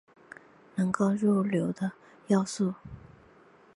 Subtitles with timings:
[0.73, 1.91] 能够入流的
[2.25, 2.73] 要素。